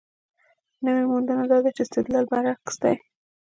[0.85, 2.95] نوې موندنه دا ده چې استدلال برعکس دی.